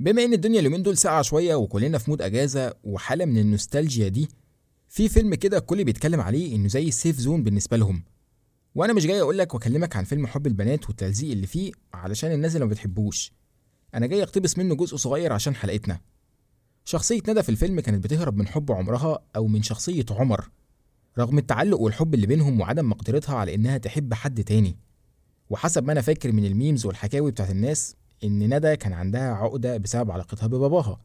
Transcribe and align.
بما 0.00 0.24
إن 0.24 0.32
الدنيا 0.32 0.60
اليومين 0.60 0.82
دول 0.82 0.96
ساقعة 0.96 1.22
شوية 1.22 1.54
وكلنا 1.54 1.98
في 1.98 2.10
mood 2.10 2.22
أجازة 2.22 2.74
وحالة 2.84 3.24
من 3.24 3.38
النوستالجيا 3.38 4.08
دي 4.08 4.28
في 4.88 5.08
فيلم 5.08 5.34
كده 5.34 5.58
الكل 5.58 5.84
بيتكلم 5.84 6.20
عليه 6.20 6.56
إنه 6.56 6.68
زي 6.68 6.88
ال 6.88 6.94
safe 6.94 7.18
zone 7.18 7.42
بالنسبة 7.42 7.76
لهم. 7.76 8.04
وأنا 8.74 8.92
مش 8.92 9.06
جاي 9.06 9.20
أقول 9.20 9.38
لك 9.38 9.54
وأكلمك 9.54 9.96
عن 9.96 10.04
فيلم 10.04 10.26
حب 10.26 10.46
البنات 10.46 10.88
والتلزيق 10.88 11.30
اللي 11.32 11.46
فيه 11.46 11.72
علشان 11.94 12.32
الناس 12.32 12.54
اللي 12.54 12.64
ما 12.66 12.70
بتحبوش. 12.70 13.32
أنا 13.94 14.06
جاي 14.06 14.22
أقتبس 14.22 14.58
منه 14.58 14.74
جزء 14.74 14.96
صغير 14.96 15.32
عشان 15.32 15.54
حلقتنا. 15.54 16.00
شخصية 16.84 17.20
ندى 17.28 17.42
في 17.42 17.48
الفيلم 17.48 17.80
كانت 17.80 18.04
بتهرب 18.04 18.36
من 18.36 18.46
حب 18.46 18.72
عمرها 18.72 19.18
أو 19.36 19.46
من 19.46 19.62
شخصية 19.62 20.04
عمر 20.10 20.50
رغم 21.18 21.38
التعلق 21.38 21.80
والحب 21.80 22.14
اللي 22.14 22.26
بينهم 22.26 22.60
وعدم 22.60 22.88
مقدرتها 22.88 23.34
على 23.36 23.54
إنها 23.54 23.78
تحب 23.78 24.14
حد 24.14 24.44
تاني. 24.44 24.76
وحسب 25.50 25.84
ما 25.84 25.92
أنا 25.92 26.00
فاكر 26.00 26.32
من 26.32 26.44
الميمز 26.44 26.86
والحكاوي 26.86 27.30
بتاعت 27.30 27.50
الناس 27.50 27.96
إن 28.24 28.54
ندى 28.56 28.76
كان 28.76 28.92
عندها 28.92 29.34
عقدة 29.34 29.76
بسبب 29.76 30.10
علاقتها 30.10 30.46
بباباها. 30.46 31.00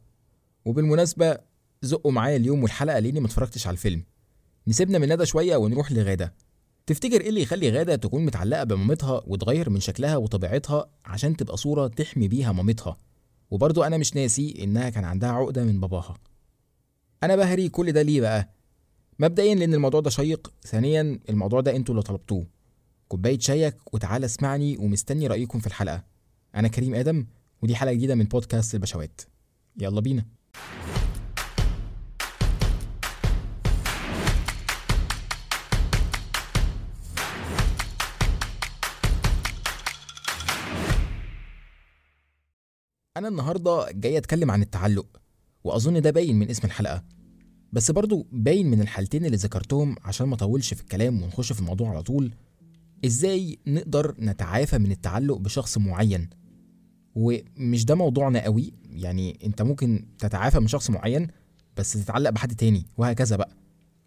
وبالمناسبة 0.64 1.38
زقوا 1.82 2.12
معايا 2.12 2.36
اليوم 2.36 2.62
والحلقة 2.62 2.98
لأني 2.98 3.20
ما 3.20 3.26
اتفرجتش 3.26 3.66
على 3.66 3.74
الفيلم. 3.74 4.04
نسيبنا 4.68 4.98
من 4.98 5.12
ندى 5.12 5.26
شوية 5.26 5.56
ونروح 5.56 5.92
لغادة. 5.92 6.34
تفتكر 6.86 7.20
إيه 7.20 7.28
اللي 7.28 7.42
يخلي 7.42 7.70
غادة 7.70 7.96
تكون 7.96 8.24
متعلقة 8.24 8.64
بمامتها 8.64 9.22
وتغير 9.26 9.70
من 9.70 9.80
شكلها 9.80 10.16
وطبيعتها 10.16 10.86
عشان 11.04 11.36
تبقى 11.36 11.56
صورة 11.56 11.86
تحمي 11.86 12.28
بيها 12.28 12.52
مامتها؟ 12.52 12.96
وبرضه 13.50 13.86
أنا 13.86 13.96
مش 13.96 14.16
ناسي 14.16 14.64
إنها 14.64 14.90
كان 14.90 15.04
عندها 15.04 15.30
عقدة 15.30 15.64
من 15.64 15.80
باباها. 15.80 16.14
أنا 17.22 17.36
بهري 17.36 17.68
كل 17.68 17.92
ده 17.92 18.02
ليه 18.02 18.20
بقى؟ 18.20 18.50
مبدئيا 19.18 19.54
لأن 19.54 19.74
الموضوع 19.74 20.00
ده 20.00 20.10
شيق. 20.10 20.52
ثانيا 20.66 21.20
الموضوع 21.28 21.60
ده 21.60 21.76
أنتوا 21.76 21.94
اللي 21.94 22.02
طلبتوه. 22.02 22.46
كوباية 23.08 23.38
شايك 23.38 23.76
وتعالى 23.92 24.26
اسمعني 24.26 24.76
ومستني 24.76 25.26
رأيكم 25.26 25.58
في 25.58 25.66
الحلقة. 25.66 26.04
أنا 26.54 26.68
كريم 26.68 26.94
آدم 26.94 27.26
ودي 27.62 27.76
حلقة 27.76 27.92
جديدة 27.94 28.14
من 28.14 28.24
بودكاست 28.24 28.74
البشوات. 28.74 29.20
يلا 29.80 30.00
بينا. 30.00 30.24
أنا 43.16 43.28
النهارده 43.28 43.86
جاي 43.92 44.18
أتكلم 44.18 44.50
عن 44.50 44.62
التعلق 44.62 45.20
وأظن 45.64 46.02
ده 46.02 46.10
باين 46.10 46.38
من 46.38 46.50
اسم 46.50 46.66
الحلقة. 46.66 47.04
بس 47.72 47.90
برضو 47.90 48.26
باين 48.32 48.70
من 48.70 48.80
الحالتين 48.80 49.24
اللي 49.24 49.36
ذكرتهم 49.36 49.96
عشان 50.02 50.26
ما 50.26 50.34
أطولش 50.34 50.74
في 50.74 50.80
الكلام 50.80 51.22
ونخش 51.22 51.52
في 51.52 51.60
الموضوع 51.60 51.90
على 51.90 52.02
طول. 52.02 52.34
إزاي 53.04 53.58
نقدر 53.66 54.14
نتعافى 54.18 54.78
من 54.78 54.90
التعلق 54.90 55.36
بشخص 55.36 55.78
معين؟ 55.78 56.30
ومش 57.14 57.84
ده 57.84 57.94
موضوعنا 57.94 58.44
قوي. 58.44 58.72
يعني 58.90 59.38
انت 59.44 59.62
ممكن 59.62 60.06
تتعافى 60.18 60.60
من 60.60 60.66
شخص 60.66 60.90
معين 60.90 61.28
بس 61.76 61.92
تتعلق 61.92 62.30
بحد 62.30 62.54
تاني 62.54 62.86
وهكذا 62.96 63.36
بقى. 63.36 63.56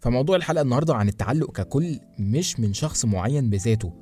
فموضوع 0.00 0.36
الحلقة 0.36 0.62
النهارده 0.62 0.94
عن 0.94 1.08
التعلق 1.08 1.52
ككل 1.52 2.00
مش 2.18 2.60
من 2.60 2.74
شخص 2.74 3.04
معين 3.04 3.50
بذاته. 3.50 3.92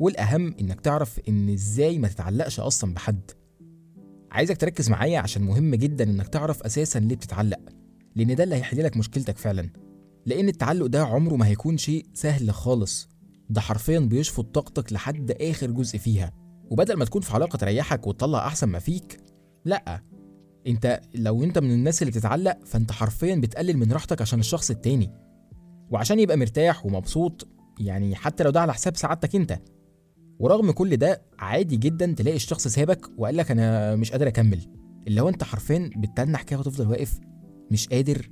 والأهم 0.00 0.54
إنك 0.60 0.80
تعرف 0.80 1.20
إن 1.28 1.48
إزاي 1.48 1.98
ما 1.98 2.08
تتعلقش 2.08 2.60
أصلا 2.60 2.94
بحد. 2.94 3.30
عايزك 4.30 4.56
تركز 4.56 4.90
معايا 4.90 5.18
عشان 5.18 5.42
مهم 5.42 5.74
جدا 5.74 6.04
إنك 6.04 6.28
تعرف 6.28 6.62
أساسا 6.62 6.98
ليه 6.98 7.16
بتتعلق 7.16 7.58
لأن 8.16 8.34
ده 8.34 8.44
اللي 8.44 8.54
هيحل 8.54 8.84
لك 8.84 8.96
مشكلتك 8.96 9.38
فعلا. 9.38 9.70
لأن 10.26 10.48
التعلق 10.48 10.86
ده 10.86 11.02
عمره 11.04 11.36
ما 11.36 11.46
هيكون 11.46 11.78
شيء 11.78 12.06
سهل 12.14 12.50
خالص. 12.50 13.08
ده 13.50 13.60
حرفيا 13.60 13.98
بيشفط 13.98 14.54
طاقتك 14.54 14.92
لحد 14.92 15.30
آخر 15.30 15.70
جزء 15.70 15.98
فيها. 15.98 16.32
وبدل 16.72 16.94
ما 16.94 17.04
تكون 17.04 17.22
في 17.22 17.32
علاقة 17.34 17.56
تريحك 17.56 18.06
وتطلع 18.06 18.46
أحسن 18.46 18.68
ما 18.68 18.78
فيك 18.78 19.20
لأ. 19.64 20.02
أنت 20.66 21.00
لو 21.14 21.44
أنت 21.44 21.58
من 21.58 21.70
الناس 21.70 22.02
اللي 22.02 22.10
بتتعلق 22.10 22.58
فأنت 22.64 22.92
حرفيا 22.92 23.34
بتقلل 23.34 23.76
من 23.76 23.92
راحتك 23.92 24.20
عشان 24.20 24.40
الشخص 24.40 24.70
التاني. 24.70 25.10
وعشان 25.90 26.20
يبقى 26.20 26.36
مرتاح 26.36 26.86
ومبسوط 26.86 27.48
يعني 27.80 28.14
حتى 28.14 28.44
لو 28.44 28.50
ده 28.50 28.60
على 28.60 28.74
حساب 28.74 28.96
سعادتك 28.96 29.36
أنت. 29.36 29.58
ورغم 30.38 30.70
كل 30.70 30.96
ده 30.96 31.22
عادي 31.38 31.76
جدا 31.76 32.14
تلاقي 32.16 32.36
الشخص 32.36 32.68
سابك 32.68 33.10
وقال 33.18 33.36
لك 33.36 33.50
أنا 33.50 33.96
مش 33.96 34.12
قادر 34.12 34.28
أكمل. 34.28 34.60
اللي 35.08 35.20
هو 35.20 35.28
أنت 35.28 35.44
حرفيا 35.44 35.90
بتتنح 35.96 36.42
كده 36.42 36.60
وتفضل 36.60 36.88
واقف 36.88 37.18
مش 37.70 37.88
قادر 37.88 38.30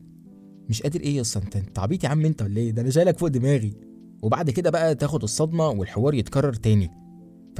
مش 0.68 0.82
قادر. 0.82 1.00
إيه 1.00 1.16
يا 1.16 1.20
أسطى؟ 1.20 1.44
أنت 1.44 1.56
أنت 1.56 1.78
عبيط 1.78 2.04
يا 2.04 2.08
عم 2.08 2.24
أنت 2.24 2.42
ولا 2.42 2.56
إيه؟ 2.56 2.70
ده 2.70 2.82
أنا 2.82 2.90
شايلك 2.90 3.18
فوق 3.18 3.28
دماغي. 3.28 3.74
وبعد 4.22 4.50
كده 4.50 4.70
بقى 4.70 4.94
تاخد 4.94 5.22
الصدمة 5.22 5.68
والحوار 5.68 6.14
يتكرر 6.14 6.52
تاني. 6.52 6.99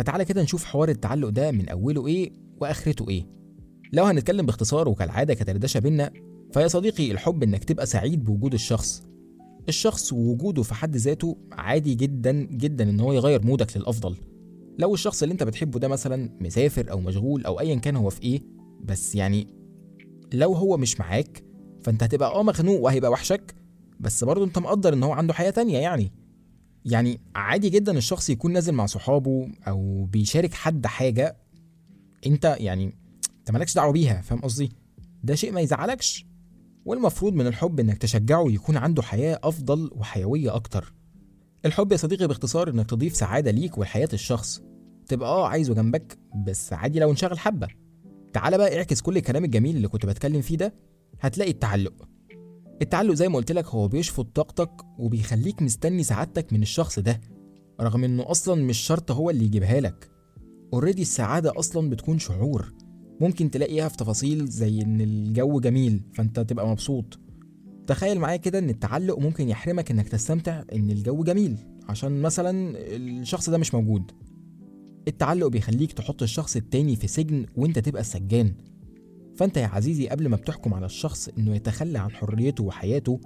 فتعالى 0.00 0.24
كده 0.24 0.42
نشوف 0.42 0.64
حوار 0.64 0.88
التعلق 0.88 1.28
ده 1.28 1.50
من 1.50 1.68
أوله 1.68 2.06
إيه 2.06 2.32
وآخرته 2.60 3.08
إيه. 3.08 3.26
لو 3.92 4.04
هنتكلم 4.04 4.46
باختصار 4.46 4.88
وكالعادة 4.88 5.34
كدردشة 5.34 5.80
بينا 5.80 6.10
فيا 6.52 6.68
صديقي 6.68 7.10
الحب 7.10 7.42
إنك 7.42 7.64
تبقى 7.64 7.86
سعيد 7.86 8.24
بوجود 8.24 8.54
الشخص. 8.54 9.02
الشخص 9.68 10.12
ووجوده 10.12 10.62
في 10.62 10.74
حد 10.74 10.96
ذاته 10.96 11.36
عادي 11.52 11.94
جدا 11.94 12.32
جدا 12.32 12.90
إن 12.90 13.00
هو 13.00 13.12
يغير 13.12 13.46
مودك 13.46 13.76
للأفضل. 13.76 14.16
لو 14.78 14.94
الشخص 14.94 15.22
اللي 15.22 15.32
أنت 15.32 15.42
بتحبه 15.42 15.78
ده 15.78 15.88
مثلا 15.88 16.30
مسافر 16.40 16.90
أو 16.90 17.00
مشغول 17.00 17.44
أو 17.44 17.60
ايا 17.60 17.74
كان 17.74 17.96
هو 17.96 18.10
في 18.10 18.22
إيه 18.22 18.42
بس 18.84 19.14
يعني 19.14 19.46
لو 20.32 20.52
هو 20.54 20.76
مش 20.76 21.00
معاك 21.00 21.44
فأنت 21.82 22.02
هتبقى 22.02 22.34
آه 22.34 22.42
مخنوق 22.42 22.80
وهيبقى 22.80 23.10
وحشك 23.10 23.54
بس 24.00 24.24
برضه 24.24 24.44
أنت 24.44 24.58
مقدر 24.58 24.92
إن 24.94 25.02
هو 25.02 25.12
عنده 25.12 25.34
حياة 25.34 25.50
تانية 25.50 25.78
يعني. 25.78 26.12
يعني 26.84 27.20
عادي 27.34 27.70
جدا 27.70 27.98
الشخص 27.98 28.30
يكون 28.30 28.52
نازل 28.52 28.72
مع 28.72 28.86
صحابه 28.86 29.48
أو 29.68 30.04
بيشارك 30.04 30.54
حد 30.54 30.86
حاجة 30.86 31.36
أنت 32.26 32.56
يعني 32.60 32.94
أنت 33.38 33.50
مالكش 33.50 33.74
دعوة 33.74 33.92
بيها 33.92 34.20
فاهم 34.20 34.40
قصدي؟ 34.40 34.72
ده 35.24 35.34
شيء 35.34 35.52
ما 35.52 35.60
يزعلكش. 35.60 36.26
والمفروض 36.84 37.32
من 37.34 37.46
الحب 37.46 37.80
إنك 37.80 37.98
تشجعه 37.98 38.44
يكون 38.48 38.76
عنده 38.76 39.02
حياة 39.02 39.40
أفضل 39.42 39.90
وحيوية 39.96 40.54
أكتر. 40.54 40.92
الحب 41.64 41.92
يا 41.92 41.96
صديقي 41.96 42.28
باختصار 42.28 42.70
إنك 42.70 42.90
تضيف 42.90 43.16
سعادة 43.16 43.50
ليك 43.50 43.78
ولحياة 43.78 44.08
الشخص. 44.12 44.62
تبقى 45.08 45.28
آه 45.28 45.48
عايزه 45.48 45.74
جنبك 45.74 46.18
بس 46.46 46.72
عادي 46.72 46.98
لو 46.98 47.10
انشغل 47.10 47.38
حبة. 47.38 47.68
تعالى 48.32 48.58
بقى 48.58 48.78
اعكس 48.78 49.00
كل 49.00 49.16
الكلام 49.16 49.44
الجميل 49.44 49.76
اللي 49.76 49.88
كنت 49.88 50.06
بتكلم 50.06 50.40
فيه 50.40 50.56
ده 50.56 50.74
هتلاقي 51.20 51.50
التعلق. 51.50 52.08
التعلق 52.82 53.14
زي 53.14 53.28
ما 53.28 53.36
قلت 53.36 53.52
لك 53.52 53.66
هو 53.66 53.88
بيشفط 53.88 54.26
طاقتك 54.36 54.70
وبيخليك 54.98 55.62
مستني 55.62 56.02
سعادتك 56.02 56.52
من 56.52 56.62
الشخص 56.62 56.98
ده 56.98 57.20
رغم 57.80 58.04
إنه 58.04 58.30
أصلا 58.30 58.62
مش 58.64 58.78
شرط 58.78 59.10
هو 59.10 59.30
اللي 59.30 59.44
يجيبها 59.44 59.80
لك. 59.80 60.10
اوريدي 60.72 61.02
السعادة 61.02 61.52
أصلا 61.58 61.90
بتكون 61.90 62.18
شعور. 62.18 62.72
ممكن 63.20 63.50
تلاقيها 63.50 63.88
في 63.88 63.96
تفاصيل 63.96 64.46
زي 64.46 64.82
إن 64.82 65.00
الجو 65.00 65.60
جميل 65.60 66.02
فأنت 66.14 66.40
تبقى 66.40 66.68
مبسوط. 66.68 67.18
تخيل 67.86 68.18
معايا 68.18 68.36
كده 68.36 68.58
إن 68.58 68.70
التعلق 68.70 69.18
ممكن 69.18 69.48
يحرمك 69.48 69.90
إنك 69.90 70.08
تستمتع 70.08 70.62
إن 70.72 70.90
الجو 70.90 71.24
جميل 71.24 71.56
عشان 71.88 72.22
مثلا 72.22 72.74
الشخص 72.96 73.50
ده 73.50 73.58
مش 73.58 73.74
موجود. 73.74 74.12
التعلق 75.08 75.46
بيخليك 75.46 75.92
تحط 75.92 76.22
الشخص 76.22 76.56
التاني 76.56 76.96
في 76.96 77.06
سجن 77.06 77.46
وأنت 77.56 77.78
تبقى 77.78 78.00
السجان 78.00 78.52
فانت 79.36 79.56
يا 79.56 79.66
عزيزي 79.66 80.08
قبل 80.08 80.28
ما 80.28 80.36
بتحكم 80.36 80.74
على 80.74 80.86
الشخص 80.86 81.28
إنه 81.28 81.54
يتخلى 81.56 81.98
عن 81.98 82.10
حريته 82.10 82.64
وحياته 82.64 83.20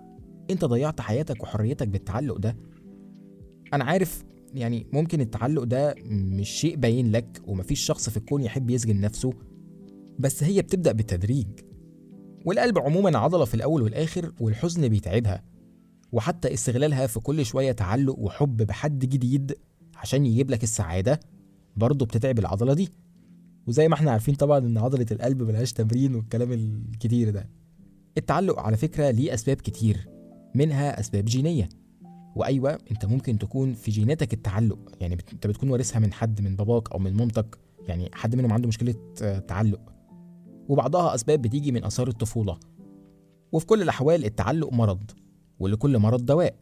أنت 0.50 0.64
ضيعت 0.64 1.00
حياتك 1.00 1.42
وحريتك 1.42 1.88
بالتعلق 1.88 2.36
ده. 2.38 2.56
أنا 3.72 3.84
عارف 3.84 4.24
يعني 4.54 4.86
ممكن 4.92 5.20
التعلق 5.20 5.62
ده 5.62 5.94
مش 6.08 6.48
شيء 6.50 6.76
باين 6.76 7.10
لك 7.12 7.40
ومفيش 7.46 7.80
شخص 7.80 8.10
في 8.10 8.16
الكون 8.16 8.42
يحب 8.42 8.70
يسجن 8.70 9.00
نفسه 9.00 9.32
بس 10.18 10.42
هي 10.42 10.62
بتبدأ 10.62 10.92
بالتدريج. 10.92 11.46
والقلب 12.44 12.78
عموما 12.78 13.18
عضلة 13.18 13.44
في 13.44 13.54
الأول 13.54 13.82
والآخر 13.82 14.32
والحزن 14.40 14.88
بيتعبها 14.88 15.42
وحتى 16.12 16.54
استغلالها 16.54 17.06
في 17.06 17.20
كل 17.20 17.44
شوية 17.46 17.72
تعلق 17.72 18.18
وحب 18.18 18.56
بحد 18.56 18.98
جديد 18.98 19.54
عشان 19.96 20.26
يجيب 20.26 20.50
لك 20.50 20.62
السعادة 20.62 21.20
برضه 21.76 22.06
بتتعب 22.06 22.38
العضلة 22.38 22.74
دي. 22.74 22.88
وزي 23.66 23.88
ما 23.88 23.94
إحنا 23.94 24.10
عارفين 24.10 24.34
طبعا 24.34 24.58
إن 24.58 24.78
عضلة 24.78 25.06
القلب 25.10 25.42
ملهاش 25.42 25.72
تمرين 25.72 26.14
والكلام 26.14 26.52
الكتير 26.52 27.30
ده. 27.30 27.48
التعلق 28.18 28.60
على 28.60 28.76
فكرة 28.76 29.10
ليه 29.10 29.34
أسباب 29.34 29.56
كتير 29.56 30.08
منها 30.54 31.00
أسباب 31.00 31.24
جينية. 31.24 31.68
وأيوة 32.36 32.78
أنت 32.90 33.04
ممكن 33.04 33.38
تكون 33.38 33.74
في 33.74 33.90
جيناتك 33.90 34.32
التعلق 34.32 34.78
يعني 35.00 35.14
أنت 35.32 35.46
بتكون 35.46 35.70
وارثها 35.70 35.98
من 35.98 36.12
حد 36.12 36.40
من 36.40 36.56
باباك 36.56 36.92
أو 36.92 36.98
من 36.98 37.14
مامتك 37.14 37.58
يعني 37.88 38.10
حد 38.12 38.36
منهم 38.36 38.52
عنده 38.52 38.68
مشكلة 38.68 38.94
آه، 39.22 39.38
تعلق. 39.38 39.80
وبعضها 40.68 41.14
أسباب 41.14 41.42
بتيجي 41.42 41.72
من 41.72 41.84
آثار 41.84 42.08
الطفولة. 42.08 42.58
وفي 43.52 43.66
كل 43.66 43.82
الأحوال 43.82 44.24
التعلق 44.24 44.72
مرض 44.72 45.10
ولكل 45.58 45.98
مرض 45.98 46.26
دواء. 46.26 46.54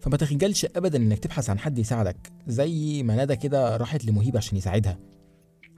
فما 0.00 0.16
تخجلش 0.16 0.64
أبدا 0.76 0.98
إنك 0.98 1.18
تبحث 1.18 1.50
عن 1.50 1.58
حد 1.58 1.78
يساعدك 1.78 2.32
زي 2.46 3.02
ما 3.02 3.24
ندى 3.24 3.36
كده 3.36 3.76
راحت 3.76 4.04
لمهيب 4.04 4.36
عشان 4.36 4.58
يساعدها. 4.58 4.98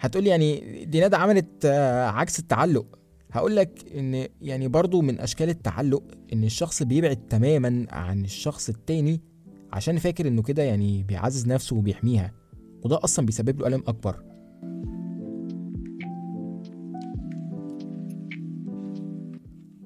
هتقولي 0.00 0.30
يعني 0.30 0.84
دي 0.84 1.06
ندى 1.06 1.16
عملت 1.16 1.64
آه، 1.64 2.06
عكس 2.06 2.38
التعلق. 2.38 2.98
هقول 3.32 3.56
لك 3.56 3.84
إن 3.96 4.26
يعني 4.40 4.68
برضو 4.68 5.00
من 5.00 5.20
أشكال 5.20 5.48
التعلق 5.48 6.02
إن 6.32 6.44
الشخص 6.44 6.82
بيبعد 6.82 7.16
تماما 7.16 7.86
عن 7.90 8.24
الشخص 8.24 8.68
التاني 8.68 9.20
عشان 9.72 9.98
فاكر 9.98 10.28
إنه 10.28 10.42
كده 10.42 10.62
يعني 10.62 11.02
بيعزز 11.02 11.46
نفسه 11.48 11.76
وبيحميها 11.76 12.32
وده 12.84 12.98
أصلا 13.04 13.26
بيسبب 13.26 13.60
له 13.60 13.66
ألم 13.66 13.82
أكبر. 13.86 14.22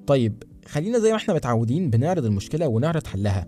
طيب 0.07 0.43
خلينا 0.65 0.99
زي 0.99 1.09
ما 1.09 1.15
إحنا 1.15 1.33
متعودين 1.33 1.89
بنعرض 1.89 2.25
المشكلة 2.25 2.67
ونعرض 2.67 3.07
حلها. 3.07 3.47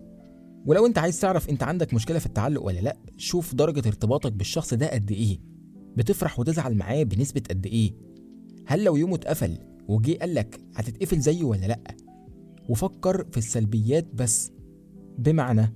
ولو 0.65 0.85
أنت 0.85 0.97
عايز 0.97 1.19
تعرف 1.19 1.49
أنت 1.49 1.63
عندك 1.63 1.93
مشكلة 1.93 2.19
في 2.19 2.25
التعلق 2.25 2.63
ولا 2.63 2.79
لأ 2.79 2.97
شوف 3.17 3.55
درجة 3.55 3.87
ارتباطك 3.87 4.31
بالشخص 4.31 4.73
ده 4.73 4.87
قد 4.93 5.11
إيه. 5.11 5.56
بتفرح 5.97 6.39
وتزعل 6.39 6.75
معاه 6.75 7.03
بنسبة 7.03 7.41
قد 7.49 7.65
إيه؟ 7.65 7.93
هل 8.65 8.83
لو 8.83 8.95
يومه 8.95 9.15
اتقفل 9.15 9.57
وجي 9.87 10.17
قالك 10.17 10.59
هتتقفل 10.75 11.19
زيه 11.19 11.43
ولا 11.43 11.65
لأ؟ 11.65 11.79
وفكر 12.69 13.25
في 13.31 13.37
السلبيات 13.37 14.07
بس. 14.13 14.51
بمعنى 15.17 15.73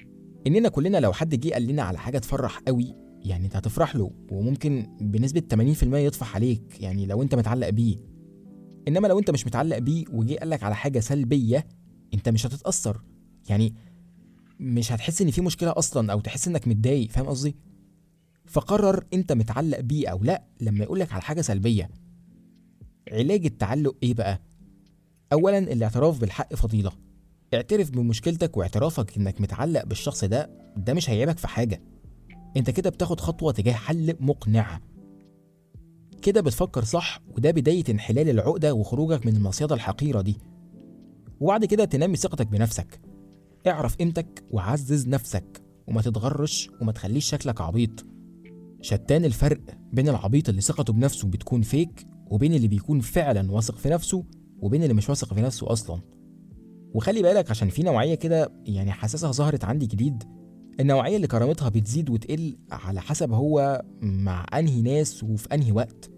إننا 0.48 0.70
كلنا 0.70 0.98
لو 0.98 1.14
حد 1.14 1.36
جه 1.36 1.54
قال 1.54 1.68
لنا 1.68 1.82
على 1.82 1.98
حاجة 1.98 2.18
تفرح 2.18 2.60
قوي 2.60 2.96
يعني 3.26 3.46
أنت 3.46 3.56
هتفرح 3.56 3.96
له 3.96 4.12
وممكن 4.32 4.88
بنسبة 5.02 5.44
80% 5.82 5.84
يطفح 5.84 6.36
عليك 6.36 6.82
يعني 6.82 7.06
لو 7.06 7.22
أنت 7.22 7.36
متعلق 7.36 7.70
بيه. 7.70 7.98
إنما 8.88 9.08
لو 9.08 9.20
أنت 9.20 9.32
مش 9.32 9.48
متعلق 9.48 9.78
بيه 9.78 10.06
وجه 10.12 10.36
قال 10.36 10.50
لك 10.50 10.64
على 10.64 10.76
حاجة 10.76 11.00
سلبية 11.00 11.68
أنت 12.14 12.30
مش 12.30 12.46
هتتأثر. 12.46 13.02
يعني 13.50 13.76
مش 14.60 14.92
هتحس 14.92 15.22
إن 15.22 15.32
في 15.32 15.42
مشكلة 15.42 15.74
أصلا 15.78 16.12
أو 16.12 16.20
تحس 16.20 16.48
إنك 16.48 16.68
متضايق 16.68 17.10
فاهم 17.10 17.26
قصدي؟ 17.26 17.56
فقرر 18.46 19.04
انت 19.14 19.32
متعلق 19.32 19.80
بيه 19.80 20.08
أو 20.08 20.24
لا. 20.24 20.44
لما 20.62 20.84
يقول 20.84 21.00
لك 21.00 21.14
على 21.14 21.22
حاجة 21.22 21.42
سلبية 21.42 21.90
علاج 23.12 23.46
التعلق 23.46 23.96
إيه 24.04 24.14
بقى؟ 24.14 24.42
اولا 25.34 25.58
الاعتراف 25.58 26.20
بالحق 26.22 26.56
فضيلة. 26.56 26.92
اعترف 27.54 27.90
بمشكلتك 27.92 28.58
واعترافك 28.58 29.18
إنك 29.18 29.42
متعلق 29.42 29.86
بالشخص 29.86 30.24
ده 30.26 30.50
ده 30.78 30.94
مش 30.94 31.10
هيعيبك 31.10 31.38
في 31.38 31.48
حاجة. 31.48 31.82
أنت 32.58 32.70
كده 32.70 32.90
بتاخد 32.90 33.20
خطوة 33.20 33.52
تجاه 33.52 33.74
حل 33.74 34.16
مقنع. 34.20 34.80
كده 36.22 36.42
بتفكر 36.42 36.84
صح 36.84 37.20
وده 37.38 37.52
بداية 37.52 37.84
انحلال 37.90 38.30
العقدة 38.30 38.74
وخروجك 38.74 39.26
من 39.26 39.36
المصيدة 39.36 39.76
الحقيرة 39.76 40.22
دي. 40.22 40.38
وبعد 41.40 41.66
كده 41.66 41.86
تنمي 41.86 42.18
ثقتك 42.18 42.48
بنفسك. 42.48 43.02
اعرف 43.68 43.96
قيمتك 43.96 44.44
وعزز 44.52 45.08
نفسك 45.08 45.62
وما 45.88 46.02
تتغرش 46.02 46.70
وما 46.82 46.92
تخليش 46.92 47.26
شكلك 47.30 47.62
عبيط. 47.62 48.06
شتان 48.82 49.26
الفرق 49.26 49.62
بين 49.94 50.10
العبيط 50.10 50.50
اللي 50.50 50.62
ثقته 50.62 50.94
بنفسه 50.94 51.28
بتكون 51.28 51.62
فيك 51.62 52.08
وبين 52.32 52.54
اللي 52.54 52.68
بيكون 52.68 53.00
فعلا 53.00 53.52
واثق 53.52 53.78
في 53.78 53.90
نفسه 53.90 54.24
وبين 54.60 54.84
اللي 54.84 54.94
مش 54.94 55.10
واثق 55.10 55.34
في 55.34 55.42
نفسه 55.42 55.72
أصلا. 55.72 56.02
وخلي 56.94 57.22
بالك 57.22 57.50
عشان 57.50 57.70
في 57.70 57.84
نوعية 57.84 58.16
كده 58.16 58.54
يعني 58.66 58.92
حاسسها 58.92 59.32
ظهرت 59.32 59.64
عندي 59.64 59.86
جديد 59.86 60.24
النوعية 60.80 61.16
اللي 61.16 61.28
كرامتها 61.28 61.70
بتزيد 61.70 62.10
وتقل 62.10 62.58
على 62.72 63.02
حسب 63.02 63.32
هو 63.32 63.82
مع 64.02 64.46
أنهي 64.54 64.82
ناس 64.82 65.24
وفي 65.24 65.48
أنهي 65.54 65.72
وقت. 65.72 66.12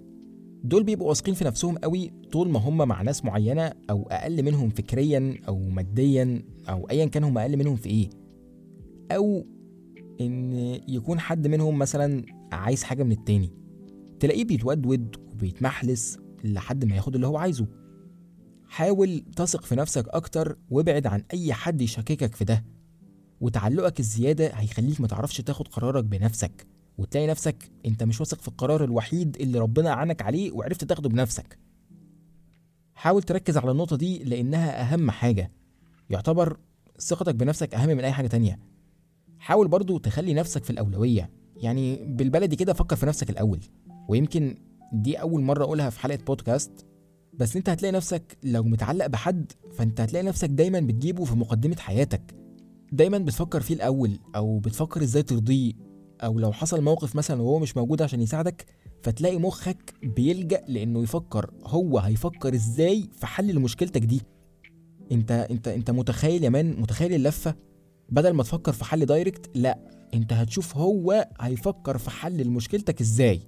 دول 0.63 0.83
بيبقوا 0.83 1.09
واثقين 1.09 1.33
في 1.33 1.45
نفسهم 1.45 1.77
قوي 1.77 2.11
طول 2.31 2.49
ما 2.49 2.59
هم 2.59 2.77
مع 2.77 3.01
ناس 3.01 3.25
معينة 3.25 3.71
أو 3.89 4.07
أقل 4.11 4.43
منهم 4.43 4.69
فكريا 4.69 5.37
أو 5.47 5.59
ماديا 5.69 6.43
أو 6.69 6.89
ايا 6.89 7.05
كان 7.05 7.23
هم 7.23 7.37
أقل 7.37 7.57
منهم 7.57 7.75
في 7.75 7.89
إيه. 7.89 8.09
أو 9.11 9.45
إن 10.21 10.53
يكون 10.87 11.19
حد 11.19 11.47
منهم 11.47 11.77
مثلا 11.79 12.25
عايز 12.55 12.83
حاجة 12.83 13.03
من 13.03 13.11
التاني. 13.11 13.51
تلاقيه 14.19 14.45
بيتودود 14.45 15.15
وبيتمحلس 15.31 16.17
لحد 16.43 16.85
ما 16.85 16.95
ياخد 16.95 17.15
اللي 17.15 17.27
هو 17.27 17.37
عايزه. 17.37 17.67
حاول 18.67 19.25
تثق 19.35 19.63
في 19.65 19.75
نفسك 19.75 20.09
أكتر 20.09 20.57
وابعد 20.69 21.07
عن 21.07 21.23
أي 21.33 21.53
حد 21.53 21.81
يشككك 21.81 22.35
في 22.35 22.45
ده. 22.45 22.65
وتعلقك 23.41 23.99
الزيادة 23.99 24.47
هيخليك 24.47 25.01
متعرفش 25.01 25.41
تاخد 25.41 25.67
قرارك 25.67 26.03
بنفسك. 26.03 26.67
وتلاقي 26.97 27.27
نفسك 27.27 27.71
أنت 27.85 28.03
مش 28.03 28.19
واثق 28.19 28.41
في 28.41 28.47
القرار 28.47 28.83
الوحيد 28.83 29.37
اللي 29.39 29.59
ربنا 29.59 29.91
عنك 29.91 30.21
عليه 30.21 30.51
وعرفت 30.51 30.83
تاخده 30.83 31.09
بنفسك. 31.09 31.59
حاول 32.95 33.23
تركز 33.23 33.57
على 33.57 33.71
النقطة 33.71 33.95
دي 33.95 34.23
لأنها 34.23 34.81
أهم 34.81 35.11
حاجة. 35.11 35.51
يعتبر 36.09 36.57
ثقتك 36.99 37.35
بنفسك 37.35 37.75
أهم 37.75 37.89
من 37.89 37.99
أي 37.99 38.11
حاجة 38.11 38.27
تانية. 38.27 38.59
حاول 39.39 39.67
برضو 39.67 39.97
تخلي 39.97 40.33
نفسك 40.33 40.63
في 40.63 40.69
الأولوية. 40.69 41.29
يعني 41.63 42.05
بالبلدي 42.05 42.55
كده 42.55 42.73
فكر 42.73 42.95
في 42.95 43.05
نفسك 43.05 43.29
الأول. 43.29 43.59
ويمكن 44.09 44.57
دي 44.93 45.15
أول 45.15 45.41
مرة 45.41 45.63
أقولها 45.63 45.89
في 45.89 45.99
حلقة 45.99 46.19
بودكاست. 46.27 46.85
بس 47.33 47.55
أنت 47.55 47.69
هتلاقي 47.69 47.91
نفسك 47.91 48.37
لو 48.43 48.63
متعلق 48.63 49.07
بحد 49.07 49.51
فأنت 49.73 50.01
هتلاقي 50.01 50.25
نفسك 50.25 50.49
دايما 50.49 50.79
بتجيبه 50.79 51.23
في 51.25 51.35
مقدمة 51.35 51.75
حياتك. 51.79 52.35
دايما 52.91 53.17
بتفكر 53.17 53.61
فيه 53.61 53.75
الأول 53.75 54.19
أو 54.35 54.59
بتفكر 54.59 55.01
إزاي 55.01 55.23
ترضيه. 55.23 55.73
أو 56.23 56.39
لو 56.39 56.51
حصل 56.51 56.81
موقف 56.81 57.15
مثلا 57.15 57.41
وهو 57.41 57.59
مش 57.59 57.77
موجود 57.77 58.01
عشان 58.01 58.21
يساعدك 58.21 58.65
فتلاقي 59.01 59.37
مخك 59.37 59.93
بيلجأ 60.03 60.61
لأنه 60.67 61.03
يفكر 61.03 61.51
هو 61.63 61.99
هيفكر 61.99 62.53
إزاي 62.53 63.09
في 63.13 63.25
حل 63.25 63.55
لمشكلتك 63.55 64.01
دي. 64.01 64.21
أنت 65.11 65.31
أنت 65.31 65.67
أنت 65.67 65.91
متخيل 65.91 66.43
يا 66.43 66.49
man؟ 66.49 66.81
متخيل 66.81 67.13
اللفة؟ 67.13 67.55
بدل 68.09 68.31
ما 68.33 68.43
تفكر 68.43 68.71
في 68.71 68.85
حل 68.85 69.05
direct 69.05 69.57
لأ. 69.57 70.02
انت 70.13 70.33
هتشوف 70.33 70.77
هو 70.77 71.29
هيفكر 71.41 71.97
في 71.97 72.09
حل 72.09 72.37
لمشكلتك 72.37 73.01
إزاي. 73.01 73.41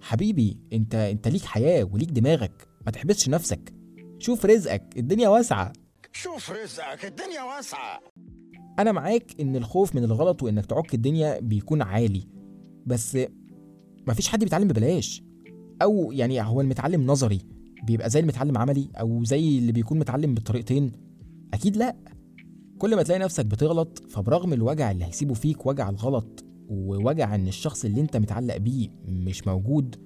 حبيبي 0.00 0.60
انت 0.72 0.94
انت 0.94 1.28
ليك 1.28 1.44
حياة 1.44 1.84
وليك 1.84 2.10
دماغك. 2.10 2.68
ما 2.86 2.92
تحبسش 2.92 3.28
نفسك. 3.28 3.74
شوف 4.18 4.46
رزقك. 4.46 4.94
الدنيا 4.96 5.28
واسعة. 5.28 5.72
شوف 6.12 6.50
رزقك. 6.50 7.04
الدنيا 7.04 7.42
واسعة. 7.42 8.00
أنا 8.78 8.92
معاك 8.92 9.40
إن 9.40 9.56
الخوف 9.56 9.94
من 9.94 10.04
الغلط 10.04 10.42
وإنك 10.42 10.66
تعك 10.66 10.94
الدنيا 10.94 11.40
بيكون 11.40 11.82
عالي. 11.82 12.28
بس 12.86 13.18
مفيش 14.08 14.28
حد 14.28 14.44
بيتعلم 14.44 14.68
ببلاش. 14.68 15.22
أو 15.82 16.12
يعني 16.12 16.42
هو 16.42 16.60
المتعلم 16.60 17.06
نظري. 17.06 17.40
بيبقى 17.84 18.10
زي 18.10 18.20
المتعلم 18.20 18.58
عملي 18.58 18.88
أو 19.00 19.24
زي 19.24 19.58
اللي 19.58 19.72
بيكون 19.72 19.98
متعلم 19.98 20.34
بالطريقتين 20.34 20.92
أكيد 21.54 21.76
لأ. 21.76 21.96
كل 22.82 22.96
ما 22.96 23.02
تلاقي 23.02 23.18
نفسك 23.18 23.46
بتغلط 23.46 24.02
فبرغم 24.08 24.52
الوجع 24.52 24.90
اللي 24.90 25.04
هيسيبه 25.04 25.34
فيك 25.34 25.66
وجع 25.66 25.90
الغلط 25.90 26.44
ووجع 26.68 27.34
إن 27.34 27.48
الشخص 27.48 27.84
اللي 27.84 28.00
أنت 28.00 28.16
متعلق 28.16 28.56
بيه 28.56 28.88
مش 29.04 29.46
موجود 29.46 29.96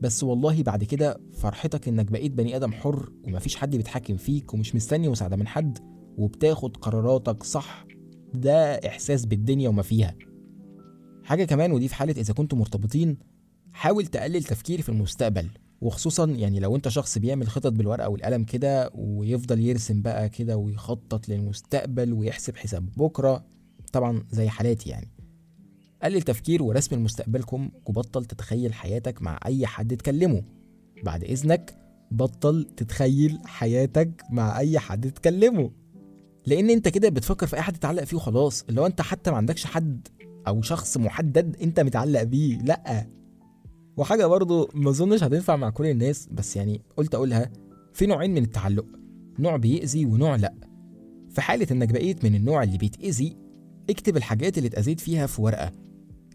بس 0.00 0.24
والله 0.24 0.62
بعد 0.62 0.84
كده 0.84 1.20
فرحتك 1.32 1.88
إنك 1.88 2.10
بقيت 2.12 2.32
بني 2.32 2.56
آدم 2.56 2.72
حر 2.72 3.12
ومفيش 3.24 3.56
حد 3.56 3.76
بيتحكم 3.76 4.16
فيك 4.16 4.54
ومش 4.54 4.74
مستني 4.74 5.08
مساعدة 5.08 5.36
من 5.36 5.46
حد 5.46 5.78
وبتاخد 6.16 6.76
قراراتك 6.76 7.42
صح 7.42 7.86
ده 8.34 8.74
إحساس 8.74 9.26
بالدنيا 9.26 9.68
وما 9.68 9.82
فيها. 9.82 10.14
حاجة 11.24 11.44
كمان 11.44 11.72
ودي 11.72 11.88
في 11.88 11.94
حالة 11.94 12.20
إذا 12.20 12.34
كنتوا 12.34 12.58
مرتبطين 12.58 13.18
حاول 13.72 14.06
تقلل 14.06 14.44
تفكير 14.44 14.82
في 14.82 14.88
المستقبل. 14.88 15.48
وخصوصا 15.80 16.26
يعني 16.26 16.60
لو 16.60 16.76
أنت 16.76 16.88
شخص 16.88 17.18
بيعمل 17.18 17.48
خطط 17.48 17.72
بالورقة 17.72 18.08
والقلم 18.08 18.44
كده 18.44 18.90
ويفضل 18.94 19.60
يرسم 19.60 20.02
بقى 20.02 20.28
كده 20.28 20.56
ويخطط 20.56 21.28
للمستقبل 21.28 22.12
ويحسب 22.12 22.56
حساب 22.56 22.86
بكرة 22.96 23.44
طبعا 23.92 24.24
زي 24.30 24.48
حالاتي 24.48 24.90
يعني. 24.90 25.08
قلل 26.02 26.22
تفكير 26.22 26.62
ورسم 26.62 26.96
لمستقبلكم 26.96 27.70
وبطل 27.86 28.24
تتخيل 28.24 28.74
حياتك 28.74 29.22
مع 29.22 29.38
أي 29.46 29.66
حد 29.66 29.96
تكلمه. 29.96 30.42
بعد 31.04 31.24
إذنك 31.24 31.74
بطل 32.10 32.66
تتخيل 32.76 33.38
حياتك 33.44 34.22
مع 34.30 34.58
أي 34.58 34.78
حد 34.78 35.10
تكلمه. 35.10 35.70
لأن 36.46 36.70
أنت 36.70 36.88
كده 36.88 37.08
بتفكر 37.08 37.46
في 37.46 37.56
أي 37.56 37.62
حد 37.62 37.72
تتعلق 37.76 38.04
فيه 38.04 38.16
وخلاص. 38.16 38.64
اللي 38.68 38.80
هو 38.80 38.86
أنت 38.86 39.00
حتى 39.00 39.30
ما 39.30 39.36
عندكش 39.36 39.64
حد 39.64 40.08
أو 40.48 40.62
شخص 40.62 40.96
محدد 40.96 41.56
أنت 41.62 41.80
متعلق 41.80 42.22
بيه 42.22 42.58
لأ. 42.58 43.06
وحاجة 43.98 44.26
برضو 44.26 44.70
ما 44.74 44.90
أظنش 44.90 45.22
هتنفع 45.22 45.56
مع 45.56 45.70
كل 45.70 45.86
الناس 45.86 46.28
بس 46.32 46.56
يعني 46.56 46.82
قلت 46.96 47.14
أقولها 47.14 47.50
في 47.92 48.06
نوعين 48.06 48.34
من 48.34 48.42
التعلق 48.42 48.86
نوع 49.38 49.56
بيأذي 49.56 50.06
ونوع 50.06 50.36
لأ. 50.36 50.54
في 51.30 51.40
حالة 51.40 51.66
إنك 51.70 51.92
بقيت 51.92 52.24
من 52.24 52.34
النوع 52.34 52.62
اللي 52.62 52.78
بيتأذي 52.78 53.36
اكتب 53.90 54.16
الحاجات 54.16 54.58
اللي 54.58 54.68
اتأذيت 54.68 55.00
فيها 55.00 55.26
في 55.26 55.42
ورقة. 55.42 55.72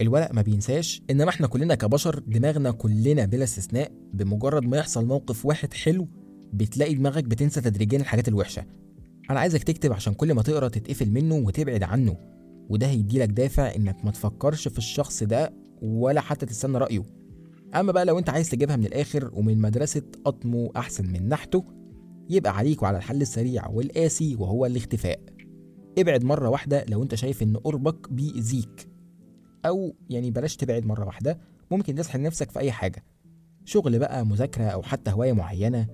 الورق 0.02 0.34
ما 0.34 0.42
بينساش 0.42 1.02
إنما 1.10 1.30
إحنا 1.30 1.48
كلنا 1.48 1.76
كبشر 1.76 2.20
دماغنا 2.20 2.72
كلنا 2.72 3.26
بلا 3.26 3.44
استثناء 3.44 3.92
بمجرد 4.14 4.64
ما 4.64 4.78
يحصل 4.78 5.06
موقف 5.06 5.46
واحد 5.46 5.74
حلو 5.74 6.08
بتلاقي 6.54 6.94
دماغك 6.94 7.24
بتنسى 7.24 7.62
تدريجيا 7.62 8.00
الحاجات 8.00 8.28
الوحشة. 8.28 8.66
أنا 9.30 9.40
عايزك 9.40 9.64
تكتب 9.64 9.94
عشان 9.94 10.14
كل 10.14 10.34
ما 10.34 10.42
تقرأ 10.42 10.68
تتقفل 10.68 11.10
منه 11.10 11.36
وتبعد 11.36 11.84
عنه 11.84 12.18
وده 12.70 12.88
هيديلك 12.88 13.30
دافع 13.30 13.76
إنك 13.76 14.06
ما 14.06 14.12
تفكرش 14.12 14.68
في 14.68 14.78
الشخص 14.78 15.24
ده 15.24 15.54
ولا 15.82 16.22
حتى 16.22 16.46
تستنى 16.46 16.78
رأيه. 16.78 17.23
أما 17.76 17.92
بقى 17.92 18.06
لو 18.06 18.20
أنت 18.20 18.30
عايز 18.30 18.50
تجيبها 18.50 18.76
من 18.76 18.86
الآخر 18.86 19.32
ومن 19.34 19.58
مدرسة 19.58 20.02
اطمو 20.26 20.72
أحسن 20.76 21.12
من 21.12 21.30
نحته 21.30 21.64
يبقى 22.30 22.58
عليك 22.58 22.84
وعلى 22.84 22.98
الحل 22.98 23.22
السريع 23.22 23.68
والقاسي 23.68 24.36
وهو 24.36 24.66
الاختفاء. 24.66 25.20
ابعد 25.98 26.24
مرة 26.24 26.50
واحدة 26.50 26.86
لو 26.90 27.04
أنت 27.04 27.16
شايف 27.16 27.44
إن 27.44 27.58
قربك 27.58 28.12
بيأذيك. 28.12 28.90
أو 29.66 29.96
يعني 30.10 30.32
بلاش 30.32 30.56
تبعد 30.56 30.86
مرة 30.86 31.06
واحدة 31.06 31.40
ممكن 31.72 31.96
تسحل 31.96 32.22
نفسك 32.22 32.52
في 32.52 32.60
أي 32.60 32.72
حاجة. 32.72 33.04
شغل 33.66 34.00
بقى 34.00 34.26
مذاكرة 34.26 34.64
أو 34.64 34.82
حتى 34.82 35.12
هواية 35.12 35.34
معينة. 35.34 35.88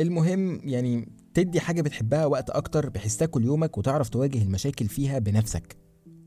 المهم 0.00 0.60
يعني 0.64 1.08
تدي 1.34 1.60
حاجة 1.60 1.82
بتحبها 1.82 2.26
وقت 2.26 2.50
أكتر 2.50 2.88
بحيث 2.88 3.16
تاكل 3.16 3.44
يومك 3.44 3.78
وتعرف 3.78 4.08
تواجه 4.08 4.42
المشاكل 4.42 4.88
فيها 4.88 5.18
بنفسك. 5.18 5.76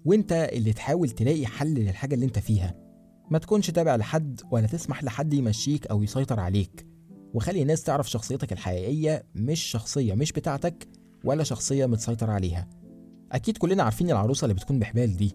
وأنت 0.06 0.32
اللي 0.54 0.74
تحاول 0.74 1.10
تلاقي 1.10 1.46
حل 1.46 1.74
للحاجة 1.74 2.16
اللي 2.16 2.26
أنت 2.26 2.40
فيها. 2.40 2.87
ما 3.30 3.38
تكونش 3.38 3.72
تابع 3.72 3.96
لحد 3.96 4.42
ولا 4.52 4.68
تسمح 4.68 5.04
لحد 5.04 5.34
يمشيك 5.34 5.88
أو 5.88 6.04
يسيطر 6.04 6.40
عليك. 6.40 6.88
وخلي 7.34 7.62
الناس 7.62 7.84
تعرف 7.84 8.10
شخصيتك 8.10 8.54
الحقيقية 8.54 9.24
مش 9.36 9.60
شخصية 9.60 10.14
مش 10.14 10.32
بتاعتك 10.32 10.88
ولا 11.24 11.44
شخصية 11.44 11.86
متسيطر 11.86 12.30
عليها. 12.30 12.68
أكيد 13.32 13.58
كلنا 13.58 13.84
عارفين 13.84 14.12
العروسة 14.12 14.46
اللي 14.46 14.54
بتكون 14.54 14.80
بحبال 14.80 15.18
دي. 15.18 15.34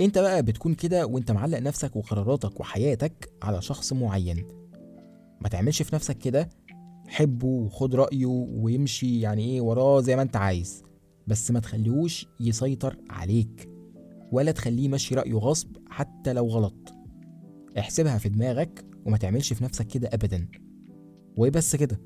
أنت 0.00 0.18
بقى 0.18 0.42
بتكون 0.42 0.74
كده 0.74 1.06
وأنت 1.06 1.30
معلق 1.30 1.58
نفسك 1.58 1.96
وقراراتك 1.96 2.60
وحياتك 2.60 3.32
على 3.42 3.62
شخص 3.62 3.92
معين. 3.92 4.46
ما 5.40 5.48
تعملش 5.48 5.82
في 5.82 5.94
نفسك 5.94 6.18
كده. 6.18 6.48
حبه 7.08 7.46
وخد 7.46 7.94
رأيه 7.94 8.26
ويمشي 8.26 9.20
يعني 9.20 9.44
إيه 9.44 9.60
وراه 9.60 10.00
زي 10.00 10.16
ما 10.16 10.22
أنت 10.22 10.36
عايز. 10.36 10.82
بس 11.26 11.50
ما 11.50 11.60
تخليهوش 11.60 12.26
يسيطر 12.40 12.96
عليك. 13.10 13.68
ولا 14.32 14.52
تخليه 14.52 14.84
يمشي 14.84 15.14
رأيه 15.14 15.34
غصب 15.34 15.76
حتى 15.90 16.32
لو 16.32 16.46
غلط. 16.46 16.94
احسبها 17.78 18.18
في 18.18 18.28
دماغك 18.28 18.84
وما 19.04 19.16
تعملش 19.16 19.52
في 19.52 19.64
نفسك 19.64 19.86
كده 19.86 20.08
ابدا. 20.12 20.48
وبس 21.36 21.76
كده؟ 21.76 22.00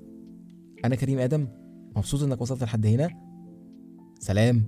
أنا 0.84 0.94
كريم 0.94 1.18
آدم 1.18 1.48
مبسوط 1.96 2.22
إنك 2.22 2.40
وصلت 2.40 2.62
لحد 2.62 2.86
هنا. 2.86 3.08
سلام. 4.18 4.64